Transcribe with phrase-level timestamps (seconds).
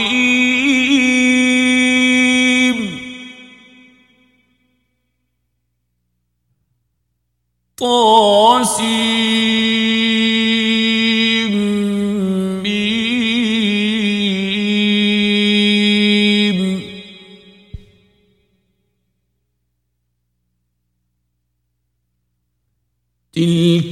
[7.76, 9.71] طاسيم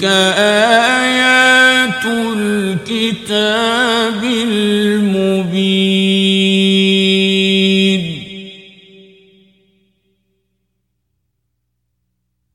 [0.00, 0.08] تلك
[0.38, 2.04] آيات
[2.36, 3.44] الكتاب
[4.24, 5.20] المبين.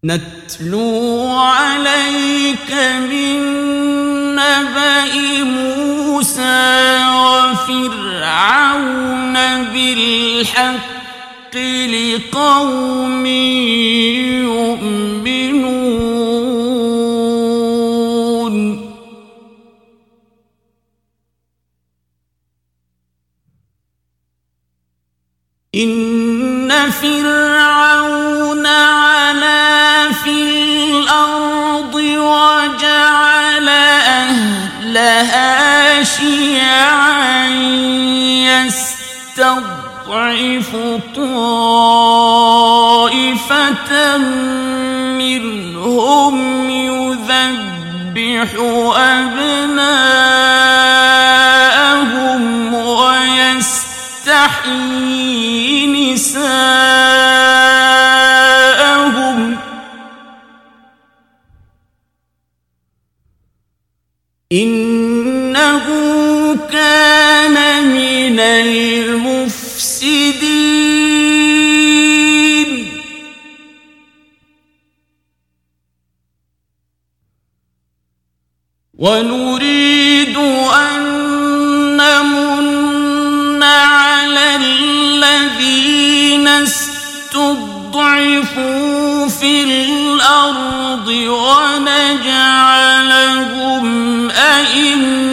[0.04, 2.72] نتلو عليك
[3.10, 3.40] من
[4.36, 6.66] نبأ موسى
[7.46, 8.56] وفرعون
[9.74, 11.56] بالحق
[11.88, 13.26] لقوم
[14.46, 15.05] يؤمنون.
[36.18, 37.48] شيعا
[39.38, 40.72] يستضعف
[41.16, 41.38] طائفة
[45.18, 46.36] منهم
[46.70, 48.50] يذبح
[48.96, 49.94] أبناءهم
[52.74, 53.96] ويستحيي
[68.36, 70.36] من المفسدين.
[78.98, 81.02] ونريد أن
[81.98, 87.56] نمن على الذين استضعفوا
[89.28, 92.26] في الأرض ونجعلهم
[94.32, 95.26] أئمة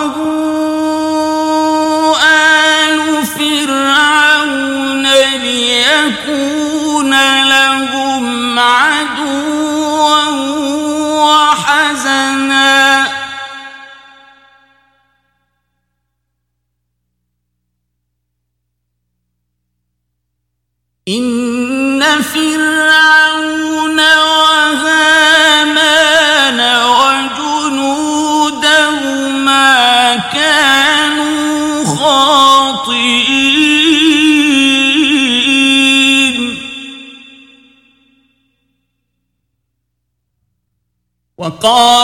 [0.01, 0.40] فالتقطه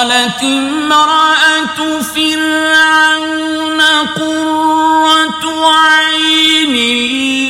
[0.09, 3.81] وقالت امرأة فرعون
[4.17, 6.73] قرة عين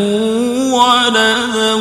[0.73, 1.73] ولدا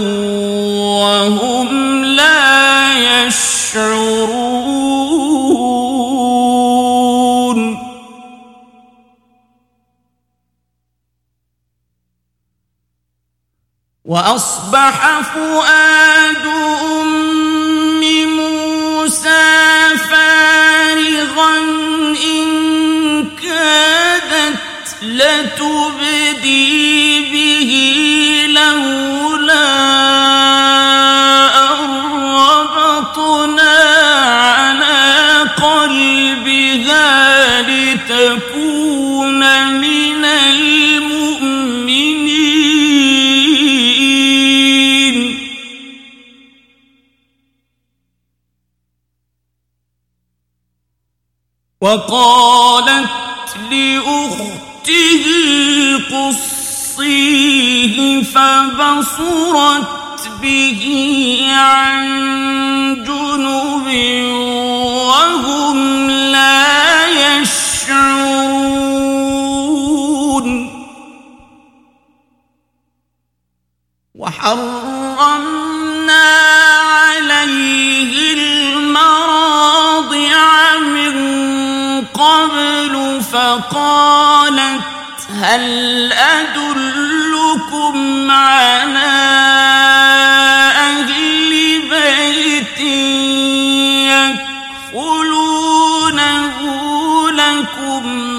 [14.15, 16.47] وأصبح فؤاد
[16.83, 19.47] أم موسى
[20.11, 21.59] فارغا
[22.25, 22.47] إن
[23.43, 24.59] كادت
[25.03, 26.75] لتبدي
[51.85, 53.11] وقالت
[53.71, 55.25] لأخته
[56.13, 59.89] قصيه فبصرت
[60.43, 60.83] به
[61.53, 62.05] عن
[63.05, 63.87] جنب
[65.09, 68.55] وهم لا يشعرون.
[74.15, 74.84] وحرمنا
[83.35, 84.81] فقالت
[85.43, 87.97] هل أدلكم
[88.31, 89.25] على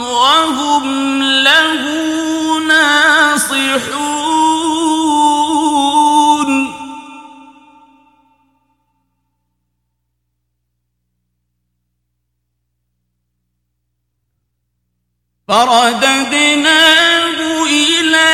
[0.01, 1.83] وهم له
[2.67, 4.24] ناصحون؟
[15.47, 18.31] فرددناه إلى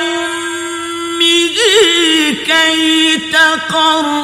[0.00, 1.56] أمه
[2.46, 4.23] كي تقر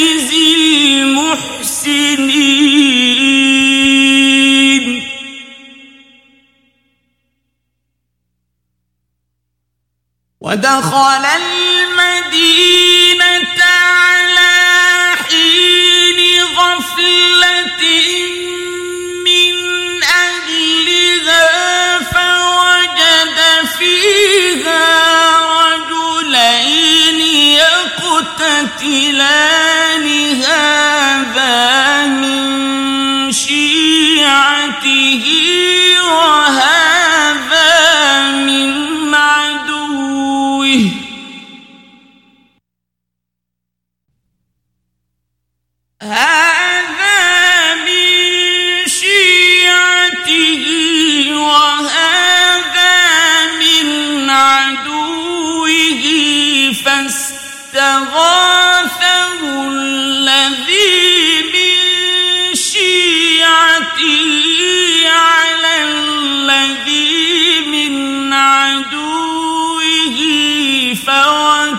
[10.51, 11.25] ودخل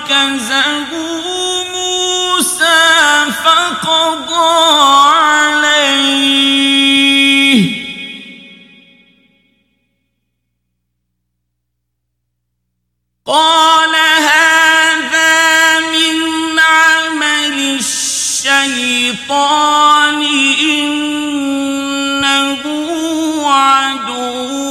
[0.02, 0.90] فكزه
[1.72, 2.82] موسى
[3.44, 6.82] فقضى عليه.
[13.26, 16.18] قال هذا من
[16.58, 19.02] عمل الشيطان
[20.60, 22.62] إنه
[23.50, 24.61] عدو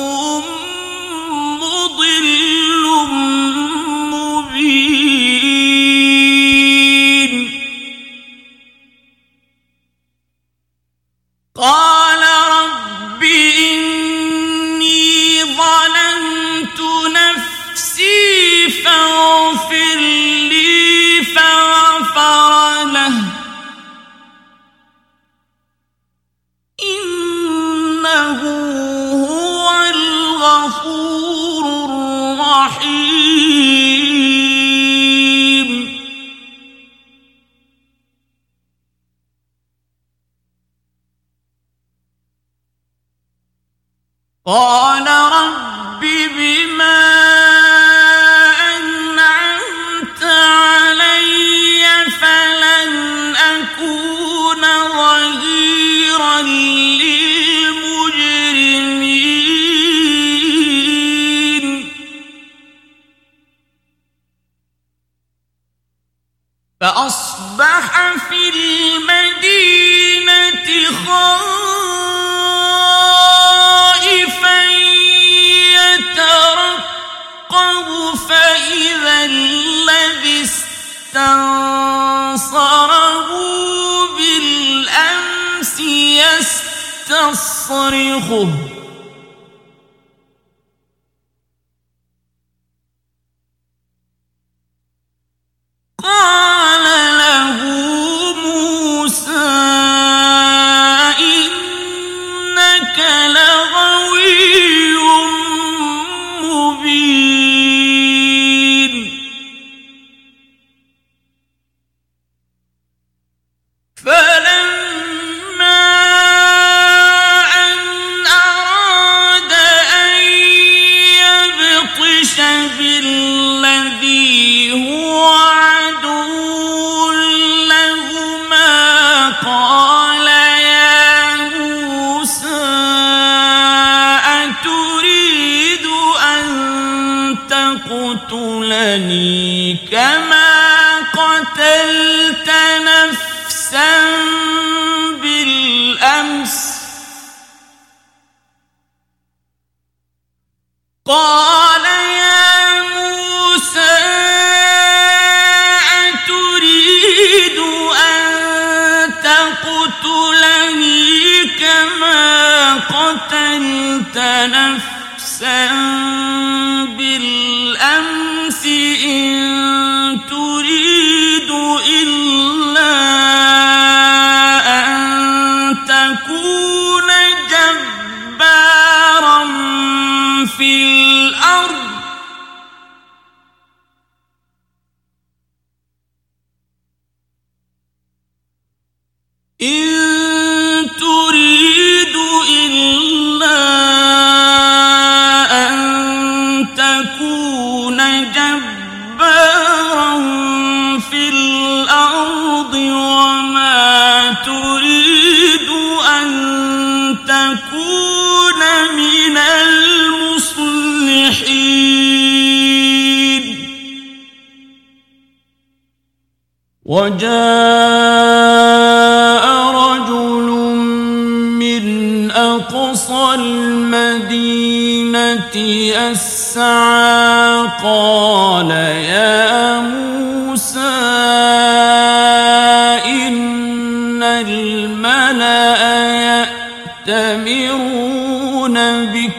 [237.51, 239.31] يعتبرون بك.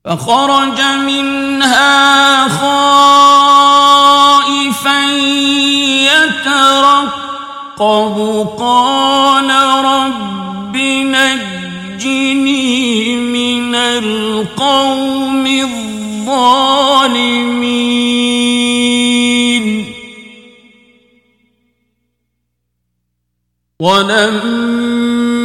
[0.06, 3.84] فخرج منها خائفا
[6.10, 8.18] يترقب.
[8.60, 9.50] قال
[9.86, 10.78] رب
[11.16, 17.63] نجني من القوم الظالمين.
[23.84, 25.44] ولما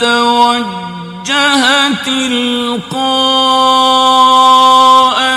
[0.00, 1.64] توجه
[2.04, 3.06] تلقاء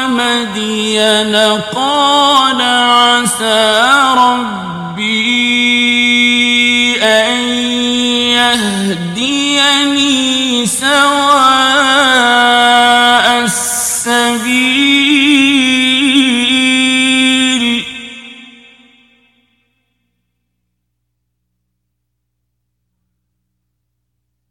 [0.07, 1.35] مدين
[1.75, 3.81] قال عسى
[4.17, 5.39] ربي
[7.03, 7.37] أن
[8.35, 9.38] يهدي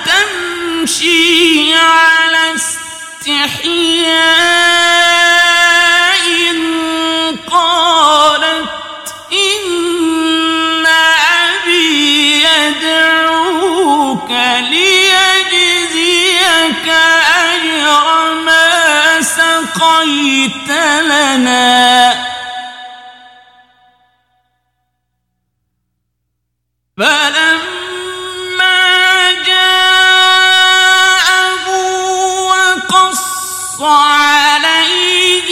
[0.06, 4.18] تمشي على استحياء
[7.52, 8.70] قالت
[9.32, 14.32] إن أبي يدعوك
[14.72, 16.88] ليجزيك
[17.54, 18.06] أجر
[18.46, 18.68] ما
[19.22, 20.70] سقيت
[21.04, 22.27] لنا
[33.78, 35.50] وقص عليه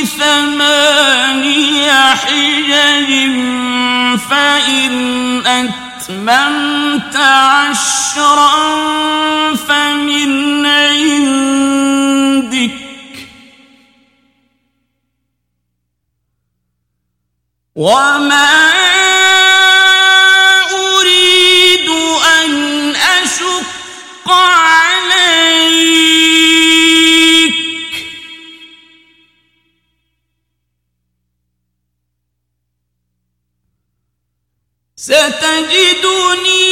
[0.06, 3.12] ثماني حجج
[4.30, 4.94] فإن
[5.48, 8.56] أتممت عشرا
[9.56, 11.68] فمن عندك
[17.76, 18.68] وما
[35.08, 36.67] ستجدني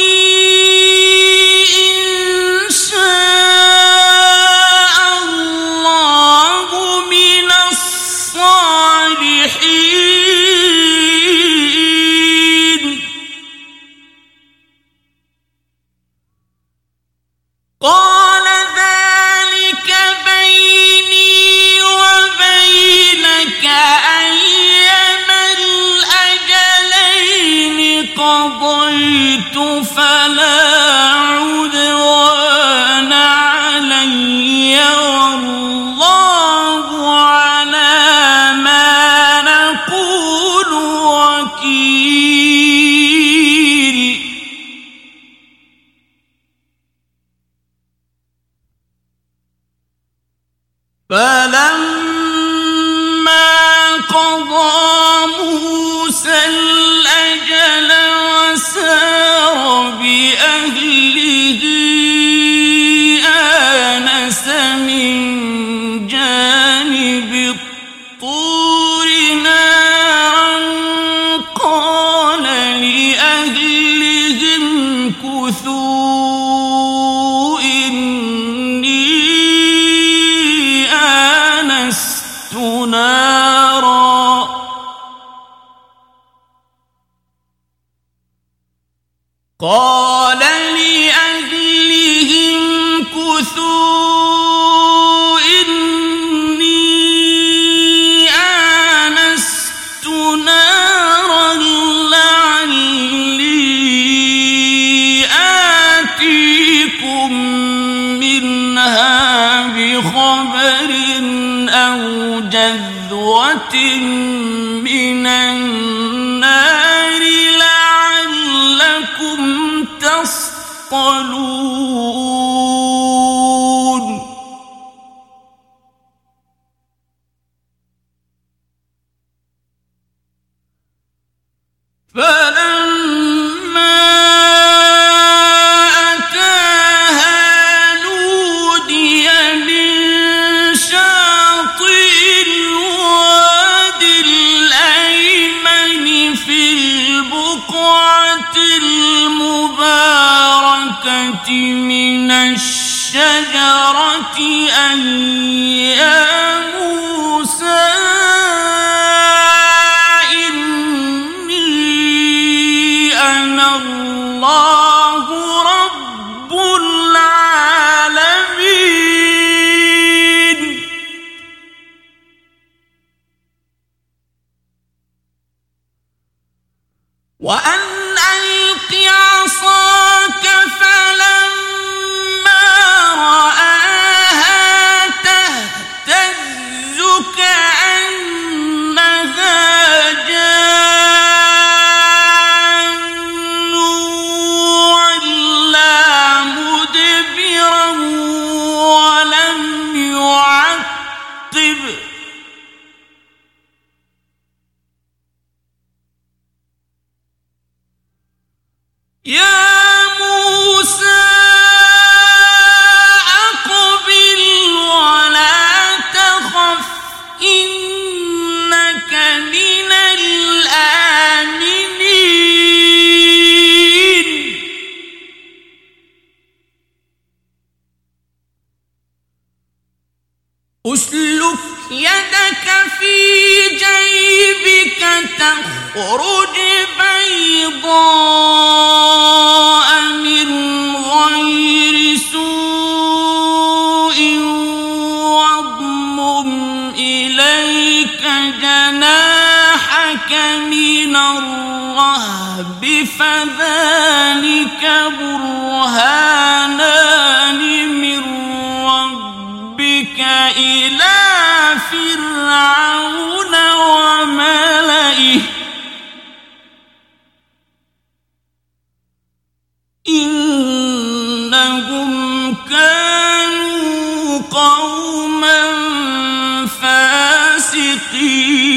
[278.05, 278.74] فاسقين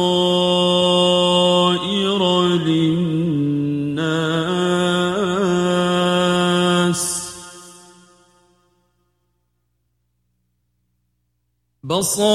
[12.02, 12.34] بصائر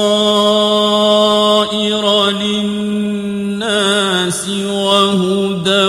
[2.29, 3.69] للناس
[4.49, 5.87] وهدى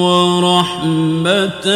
[0.00, 1.66] ورحمة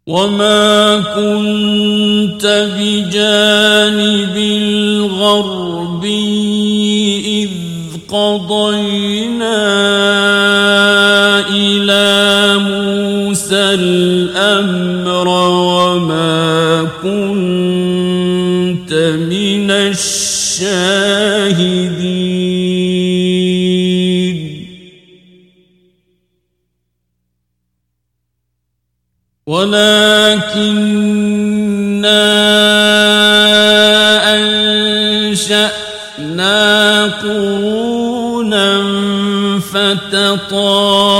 [0.06, 2.44] وما كنت
[2.76, 5.68] بجانب الغربي
[8.08, 9.60] قضينا
[11.48, 18.92] إلى موسى الأمر وما كنت
[19.28, 20.88] من الشاهدين.
[29.46, 30.78] ولكن
[36.18, 37.77] أنشأنا قرون
[39.72, 41.10] فتطاول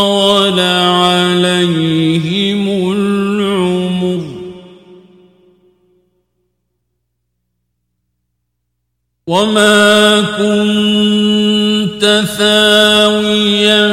[1.01, 4.25] عليهم العمر.
[9.27, 12.03] وما كنت
[12.39, 13.85] ثاويا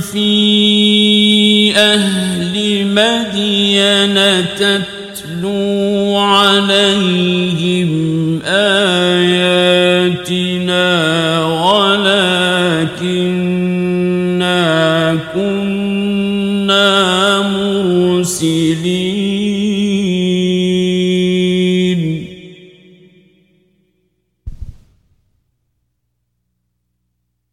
[0.00, 2.54] في أهل
[2.86, 4.16] مدين
[4.56, 7.75] تتلو عليهم
[18.36, 19.56] مرسلين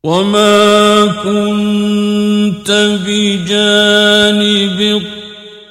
[0.04, 2.72] وما كنت
[3.08, 4.80] بجانب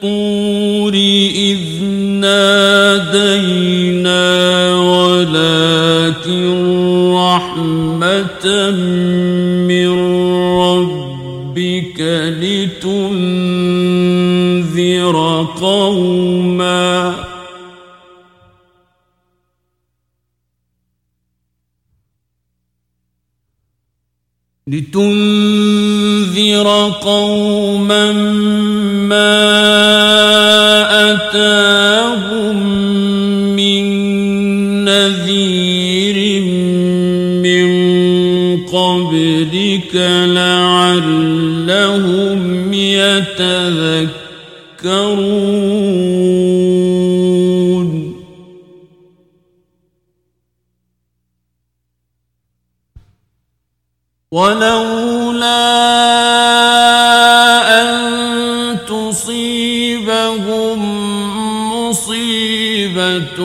[0.03, 0.95] الطور
[1.35, 1.59] إذ
[2.21, 4.25] نادينا
[4.75, 6.45] ولكن
[7.15, 8.71] رحمة
[9.69, 9.89] من
[10.59, 12.01] ربك
[12.41, 13.42] لتنذر
[15.61, 17.15] قوما.
[24.67, 26.67] لتنذر
[27.03, 28.13] قوما
[29.13, 29.53] ما
[31.13, 32.57] أتاهم
[33.57, 33.85] من
[34.85, 36.43] نذير
[37.43, 37.67] من
[38.67, 39.95] قبلك
[40.27, 41.43] لعلهم
[42.73, 44.22] يتذكرون.
[54.33, 55.63] ولولا
[57.83, 57.89] أن
[58.89, 60.79] تصيبهم
[61.73, 63.39] مصيبة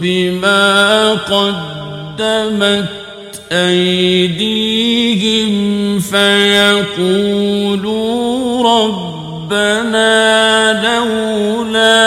[0.00, 2.88] بما قدمت
[3.52, 4.80] أيديهم
[6.00, 7.89] فيقولوا
[9.50, 12.00] ربنا لولا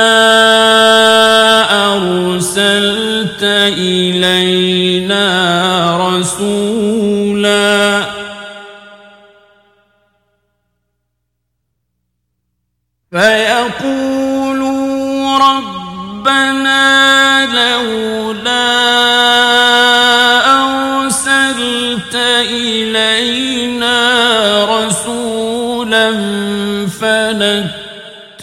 [1.95, 4.42] أرسلت إلينا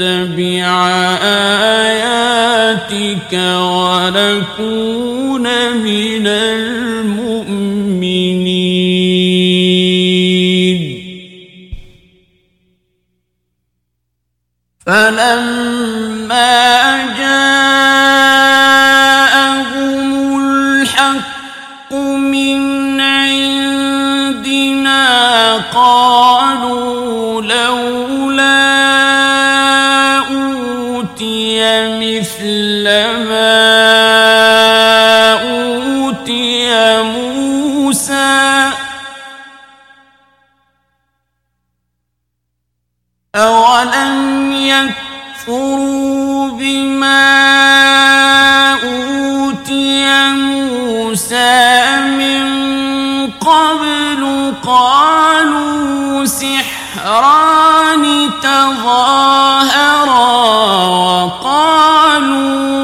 [0.00, 0.88] فنتبع
[1.84, 3.32] آياتك
[3.92, 4.96] ونكون
[5.76, 7.60] من المؤمنين.
[14.86, 15.59] فلما
[51.10, 52.46] موسى من
[53.42, 54.22] قبل
[54.66, 58.04] قالوا سحران
[58.42, 60.10] تظاهرا
[61.26, 62.79] وقالوا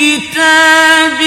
[0.00, 1.22] بكتاب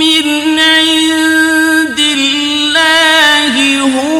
[0.00, 4.13] من عند الله هو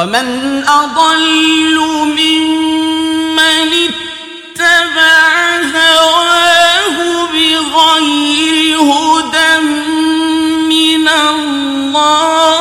[0.00, 1.76] ومن أضل
[2.18, 5.28] ممن اتبع
[5.76, 9.60] هواه بغير هدى
[10.68, 12.59] من الله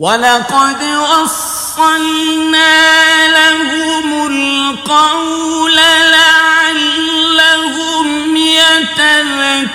[0.00, 1.98] ولقد وصلنا
[3.28, 5.76] لهم القول
[6.16, 7.26] لعلهم
[8.36, 9.70] يتذكرون.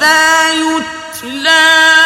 [0.00, 1.99] وإذا يتلى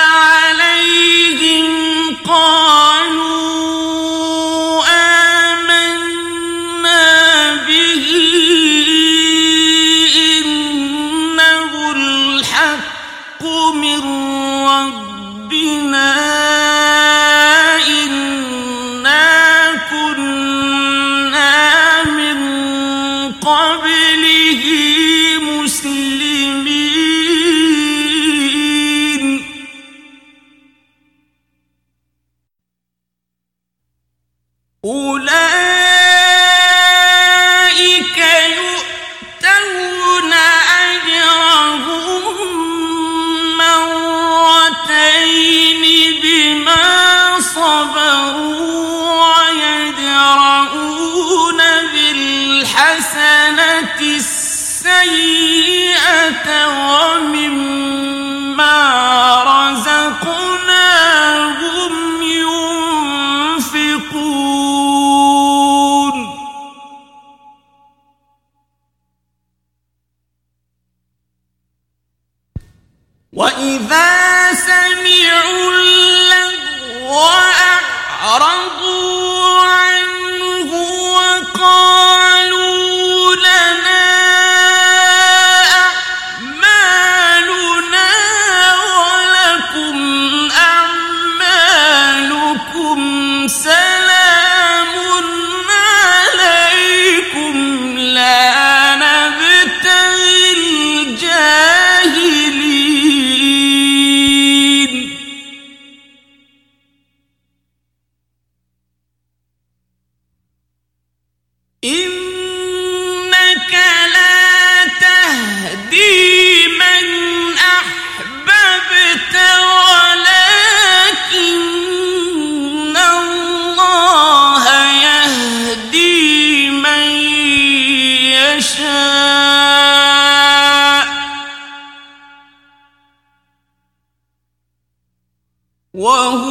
[136.04, 136.43] وهو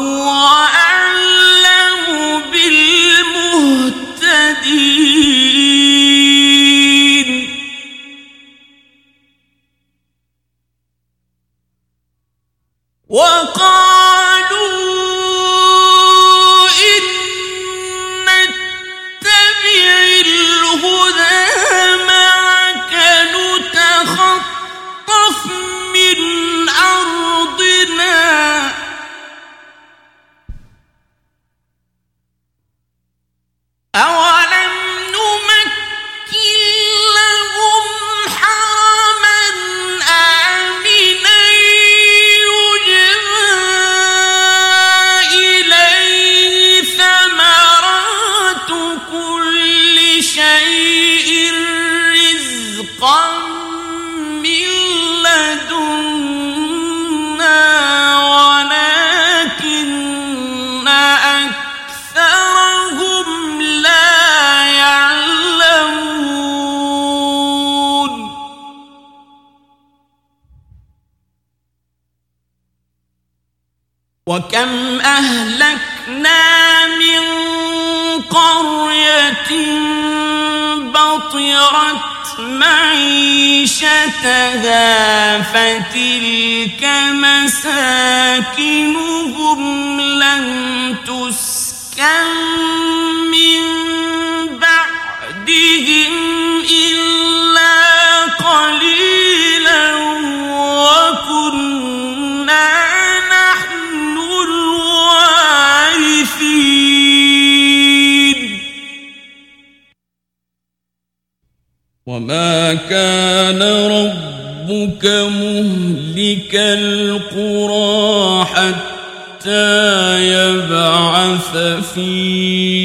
[112.06, 121.58] وما كان ربك مهلك القرى حتى يبعث
[121.94, 122.83] في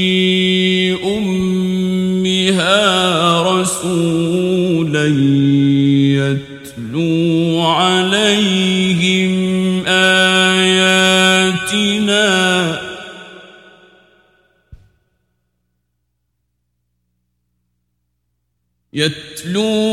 [19.37, 19.86] يتلو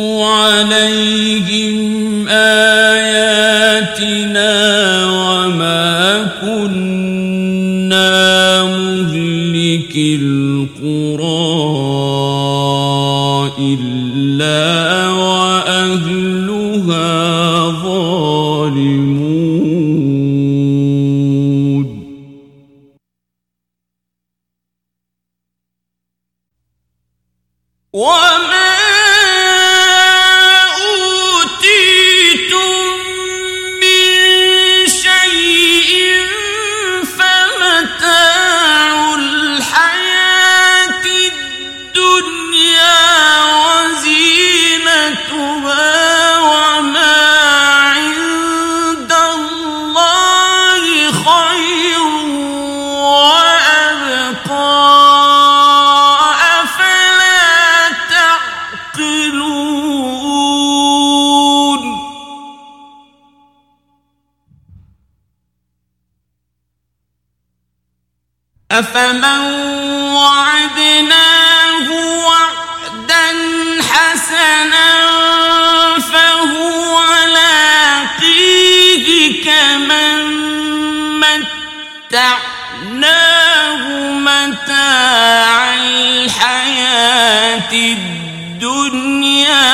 [87.94, 89.70] الدنيا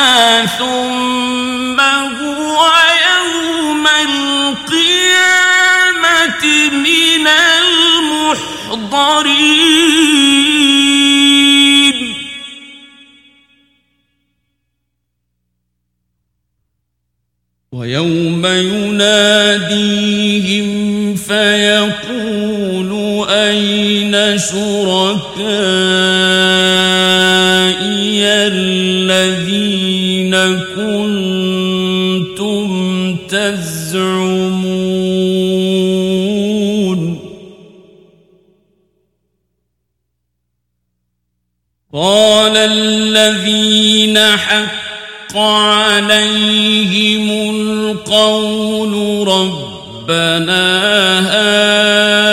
[0.46, 2.60] ثم هو
[3.08, 5.24] يوم القيامة
[6.72, 7.28] من
[8.88, 9.32] المحضرين.
[17.72, 19.92] ويوم يناديهم
[21.16, 22.92] فيقول
[23.30, 25.92] أين شركائي
[28.48, 30.36] الذين
[30.76, 32.68] كنتم
[33.30, 34.92] تزعمون.
[41.94, 48.94] قال الذين حق عليهم القول
[49.28, 50.66] ربنا
[51.20, 52.31] هؤلاء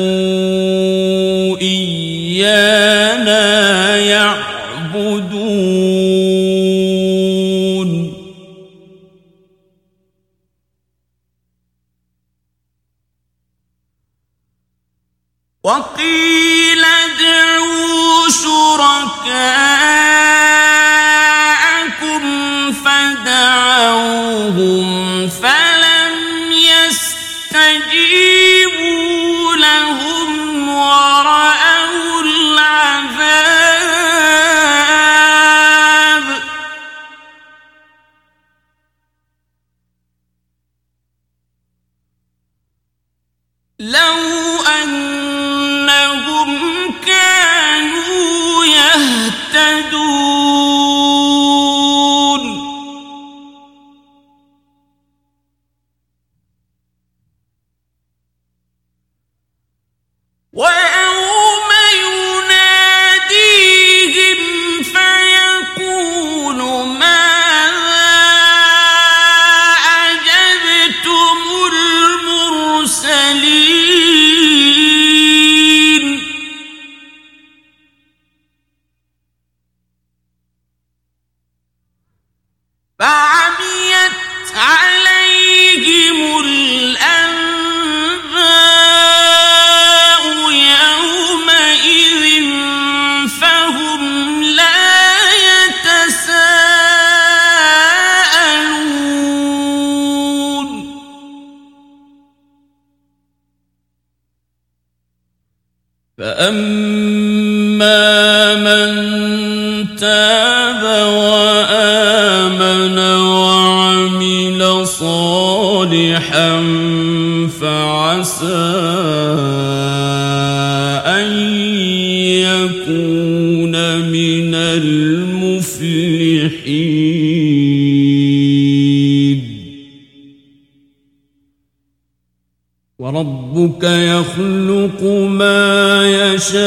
[133.62, 136.62] وربك يخلق ما يشاء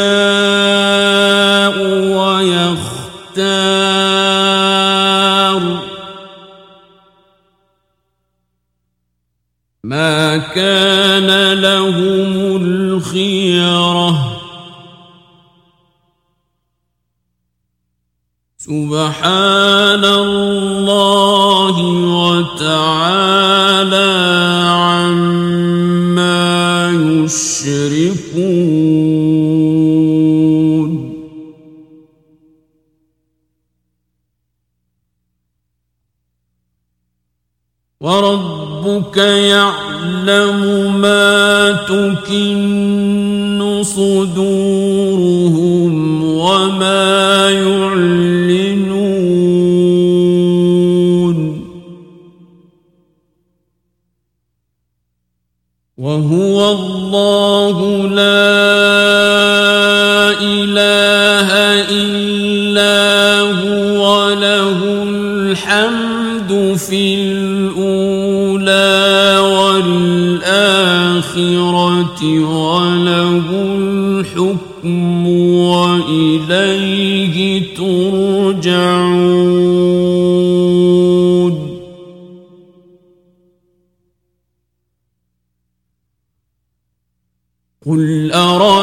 [2.16, 3.26] ويختار.
[9.84, 14.32] ما كان لهم الخيره
[18.58, 21.76] سبحان الله
[22.26, 23.36] وتعالى.
[27.26, 28.46] يشركون
[38.02, 40.62] وربك يعلم
[41.02, 44.35] ما تكن صدورهم
[87.86, 88.75] قل أرأيتم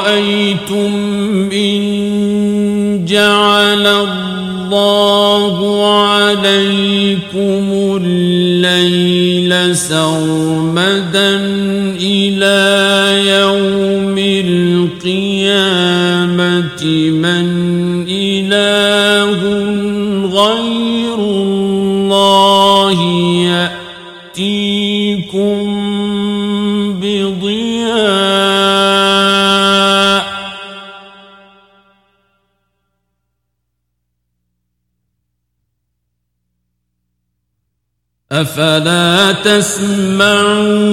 [38.33, 40.93] أفلا تسمعون؟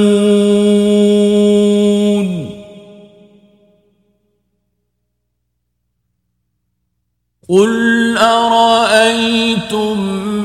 [7.50, 9.98] قل أرأيتم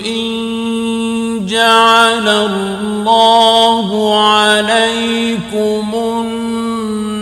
[0.07, 3.89] إن جعل الله
[4.25, 5.95] عليكم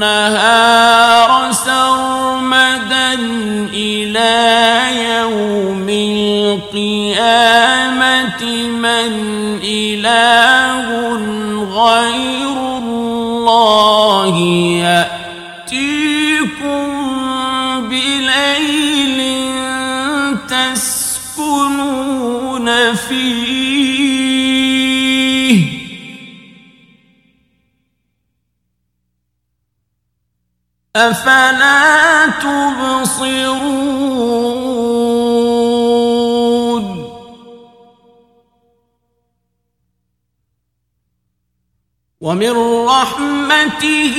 [0.03, 3.14] النهار سرمدا
[3.75, 4.72] إلى
[30.97, 33.62] أفلا تبصرون؟
[42.20, 44.14] ومن رحمته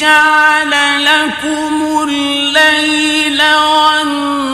[0.00, 0.70] جعل
[1.04, 4.44] لكم الليل والنهار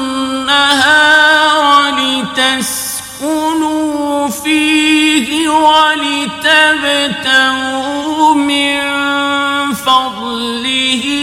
[2.39, 3.49] لتسكنوا
[4.29, 6.75] فيه ولتبتغوا
[8.35, 8.81] من
[9.75, 11.20] فضله.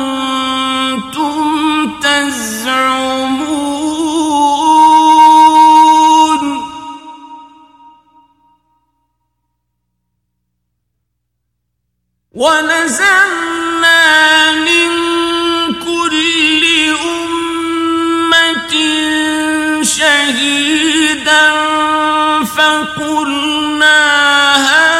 [12.34, 14.02] ونزلنا
[14.52, 14.88] من
[15.74, 16.64] كل
[17.04, 18.74] أمة
[19.82, 21.50] شهيدا
[22.56, 23.98] فقلنا
[24.66, 24.93] هاتوا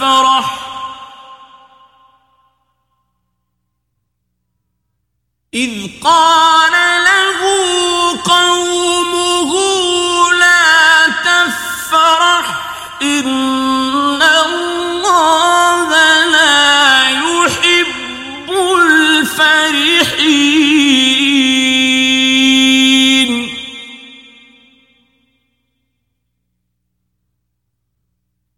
[0.00, 0.70] فرح.
[5.54, 6.59] إذ قال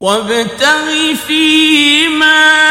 [0.03, 2.62] وابتغ فيما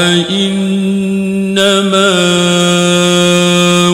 [0.00, 2.14] قال إنما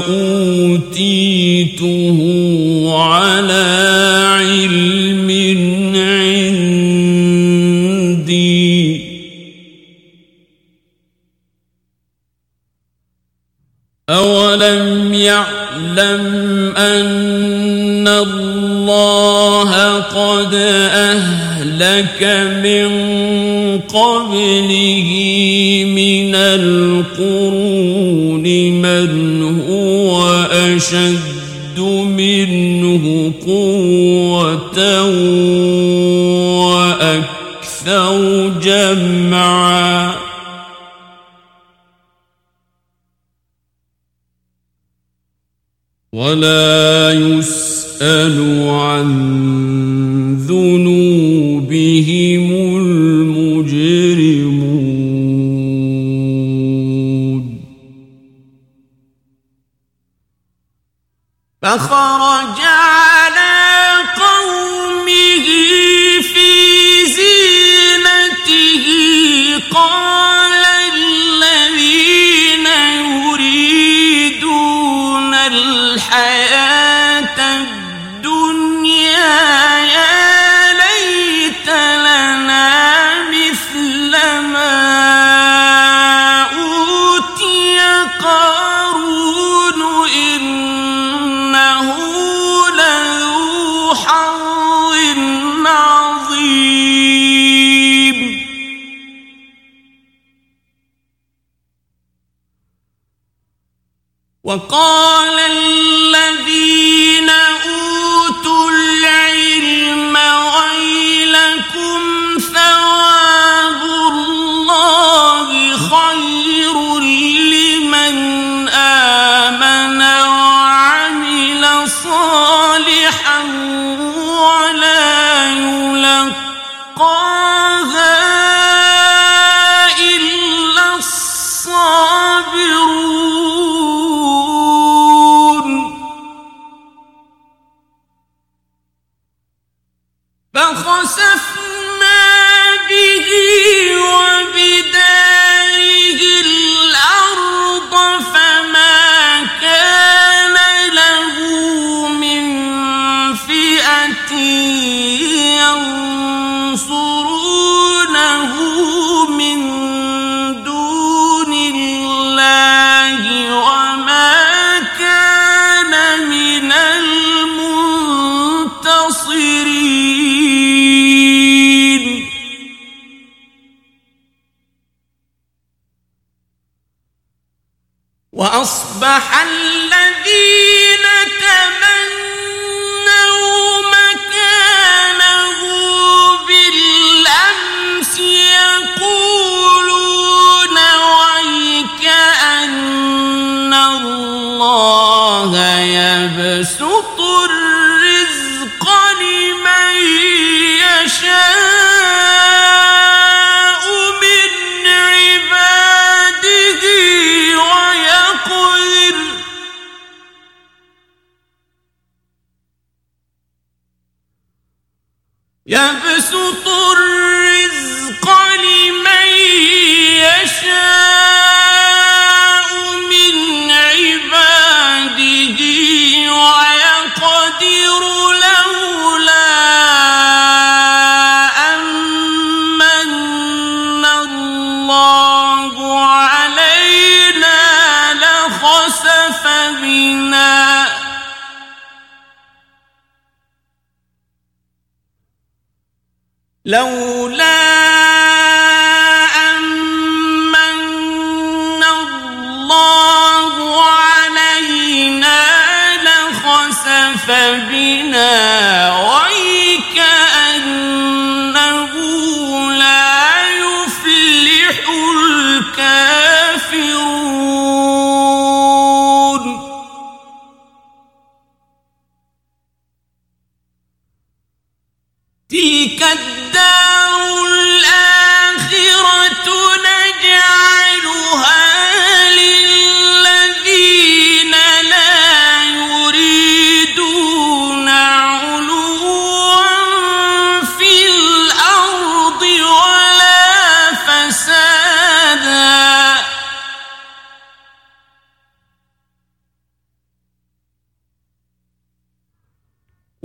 [0.07, 2.19] أوتيته
[2.99, 3.67] على
[4.39, 5.31] علم
[5.97, 6.77] عندي.
[14.11, 16.27] أولم يعلم
[16.77, 22.23] أن الله قد أهلك
[22.63, 22.89] من
[23.81, 25.36] قبله
[26.37, 28.43] القرون
[28.83, 34.79] من هو أشد منه قوة
[36.67, 40.27] وأكثر جمعا.
[46.17, 49.36] ولا يسأل عن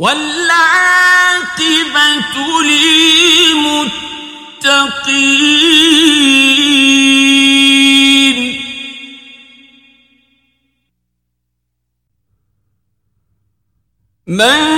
[0.02, 1.62] والعاقبة
[2.64, 3.92] للمتقين.
[14.28, 14.71] من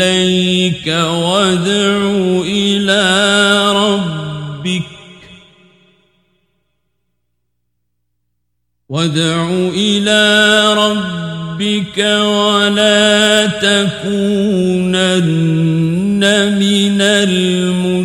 [0.00, 1.96] إليك وادع
[2.46, 3.02] إلى
[3.72, 4.82] ربك.
[8.88, 13.94] وادع إلى ربك ولا تكونن
[16.58, 18.04] من المشركين.